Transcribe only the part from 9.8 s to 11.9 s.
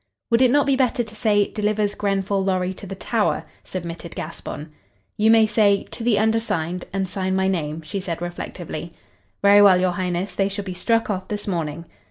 highness. They shall be struck off this morning."